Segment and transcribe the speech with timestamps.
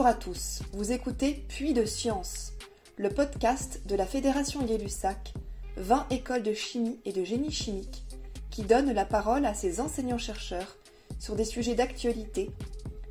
[0.00, 2.54] Bonjour à tous, vous écoutez Puits de Science,
[2.96, 5.34] le podcast de la Fédération Gay-Lussac,
[5.76, 8.06] 20 écoles de chimie et de génie chimique,
[8.50, 10.78] qui donne la parole à ses enseignants-chercheurs
[11.18, 12.50] sur des sujets d'actualité,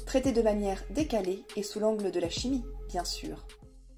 [0.08, 3.46] traités de manière décalée et sous l'angle de la chimie, bien sûr.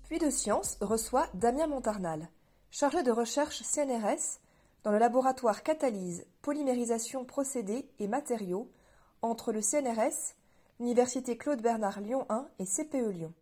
[0.04, 2.28] Puits de Science reçoit Damien Montarnal,
[2.72, 4.42] chargé de recherche CNRS
[4.84, 8.70] dans le laboratoire Catalyse, Polymérisation procédés et matériaux
[9.22, 10.36] entre le CNRS
[10.82, 13.34] Université Claude Bernard Lyon 1 et CPE Lyon.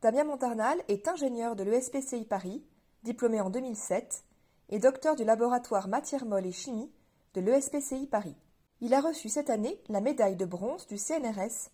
[0.00, 2.64] Damien Montarnal est ingénieur de l'ESPCI Paris,
[3.02, 4.24] diplômé en 2007,
[4.70, 6.90] et docteur du laboratoire matières molles et chimie
[7.34, 8.34] de l'ESPCI Paris.
[8.80, 11.68] Il a reçu cette année la médaille de bronze du CNRS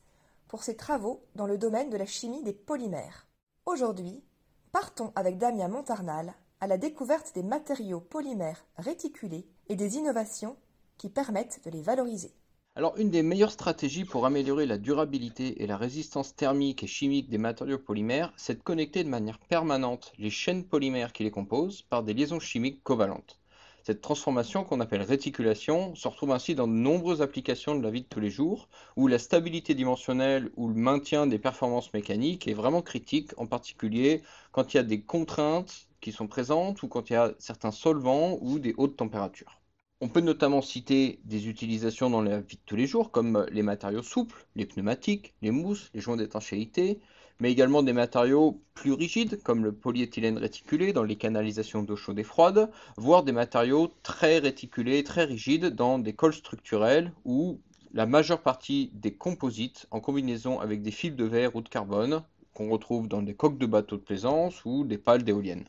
[0.48, 3.28] pour ses travaux dans le domaine de la chimie des polymères.
[3.64, 4.24] Aujourd'hui,
[4.72, 10.56] partons avec Damien Montarnal à la découverte des matériaux polymères réticulés et des innovations
[10.98, 12.34] qui permettent de les valoriser.
[12.74, 17.28] Alors, une des meilleures stratégies pour améliorer la durabilité et la résistance thermique et chimique
[17.28, 21.82] des matériaux polymères, c'est de connecter de manière permanente les chaînes polymères qui les composent
[21.82, 23.38] par des liaisons chimiques covalentes.
[23.82, 28.02] Cette transformation qu'on appelle réticulation se retrouve ainsi dans de nombreuses applications de la vie
[28.02, 32.54] de tous les jours, où la stabilité dimensionnelle ou le maintien des performances mécaniques est
[32.54, 37.10] vraiment critique, en particulier quand il y a des contraintes qui sont présentes ou quand
[37.10, 39.61] il y a certains solvants ou des hautes températures.
[40.04, 43.62] On peut notamment citer des utilisations dans la vie de tous les jours, comme les
[43.62, 46.98] matériaux souples, les pneumatiques, les mousses, les joints d'étanchéité,
[47.38, 52.18] mais également des matériaux plus rigides, comme le polyéthylène réticulé dans les canalisations d'eau chaude
[52.18, 57.60] et froide, voire des matériaux très réticulés, très rigides dans des cols structurels ou
[57.94, 62.24] la majeure partie des composites en combinaison avec des fils de verre ou de carbone
[62.54, 65.68] qu'on retrouve dans des coques de bateaux de plaisance ou des pales d'éoliennes.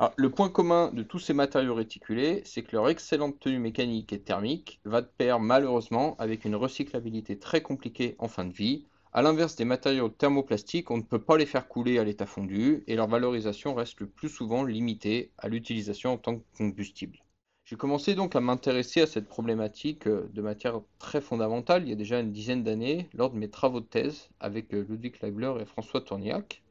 [0.00, 4.12] Ah, le point commun de tous ces matériaux réticulés, c'est que leur excellente tenue mécanique
[4.12, 8.86] et thermique va de pair malheureusement avec une recyclabilité très compliquée en fin de vie.
[9.12, 12.82] A l'inverse des matériaux thermoplastiques, on ne peut pas les faire couler à l'état fondu
[12.88, 17.18] et leur valorisation reste le plus souvent limitée à l'utilisation en tant que combustible.
[17.64, 21.92] J'ai commencé donc à m'intéresser à cette problématique euh, de matière très fondamentale il y
[21.92, 25.54] a déjà une dizaine d'années lors de mes travaux de thèse avec euh, Ludwig Leibler
[25.60, 26.63] et François Tourniac.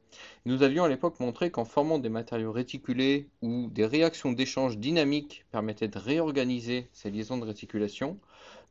[0.46, 5.44] Nous avions à l'époque montré qu'en formant des matériaux réticulés où des réactions d'échange dynamiques
[5.50, 8.18] permettaient de réorganiser ces liaisons de réticulation,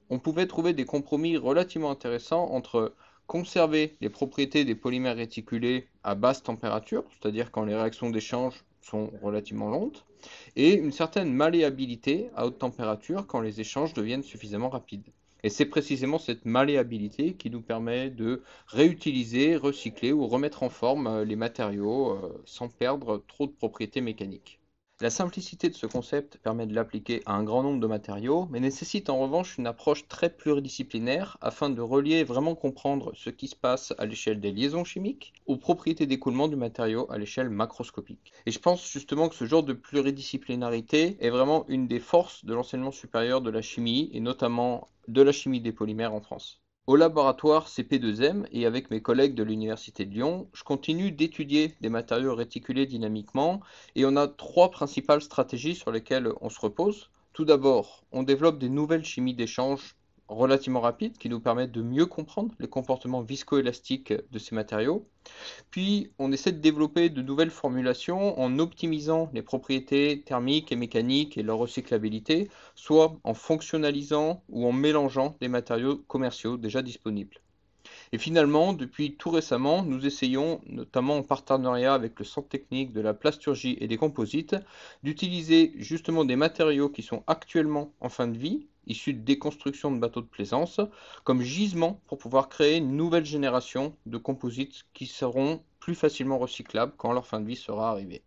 [0.09, 2.93] on pouvait trouver des compromis relativement intéressants entre
[3.27, 9.11] conserver les propriétés des polymères réticulés à basse température, c'est-à-dire quand les réactions d'échange sont
[9.21, 10.05] relativement lentes,
[10.55, 15.09] et une certaine malléabilité à haute température quand les échanges deviennent suffisamment rapides.
[15.45, 21.07] Et c'est précisément cette malléabilité qui nous permet de réutiliser, recycler ou remettre en forme
[21.07, 24.61] euh, les matériaux euh, sans perdre trop de propriétés mécaniques.
[25.01, 28.61] La simplicité de ce concept permet de l'appliquer à un grand nombre de matériaux, mais
[28.61, 33.49] nécessite en revanche une approche très pluridisciplinaire afin de relier et vraiment comprendre ce qui
[33.49, 38.31] se passe à l'échelle des liaisons chimiques aux propriétés d'écoulement du matériau à l'échelle macroscopique.
[38.45, 42.53] Et je pense justement que ce genre de pluridisciplinarité est vraiment une des forces de
[42.53, 46.61] l'enseignement supérieur de la chimie et notamment de la chimie des polymères en France.
[46.85, 51.87] Au laboratoire CP2M et avec mes collègues de l'Université de Lyon, je continue d'étudier des
[51.87, 53.61] matériaux réticulés dynamiquement
[53.95, 57.09] et on a trois principales stratégies sur lesquelles on se repose.
[57.31, 59.95] Tout d'abord, on développe des nouvelles chimies d'échange
[60.35, 65.07] relativement rapides qui nous permettent de mieux comprendre les comportements viscoélastiques de ces matériaux.
[65.71, 71.37] Puis on essaie de développer de nouvelles formulations en optimisant les propriétés thermiques et mécaniques
[71.37, 77.42] et leur recyclabilité, soit en fonctionnalisant ou en mélangeant des matériaux commerciaux déjà disponibles.
[78.13, 83.01] Et finalement, depuis tout récemment, nous essayons, notamment en partenariat avec le Centre technique de
[83.01, 84.55] la plasturgie et des composites,
[85.01, 89.97] d'utiliser justement des matériaux qui sont actuellement en fin de vie, issus de déconstruction de
[89.97, 90.79] bateaux de plaisance,
[91.23, 96.93] comme gisement pour pouvoir créer une nouvelle génération de composites qui seront plus facilement recyclables
[96.95, 98.21] quand leur fin de vie sera arrivée.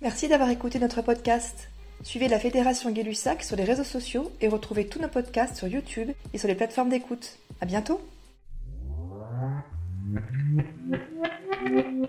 [0.00, 1.68] Merci d'avoir écouté notre podcast.
[2.02, 6.12] Suivez la Fédération Gay-Lussac sur les réseaux sociaux et retrouvez tous nos podcasts sur YouTube
[6.32, 7.36] et sur les plateformes d'écoute.
[7.60, 8.00] À bientôt!
[10.14, 10.20] よ
[12.04, 12.08] っ!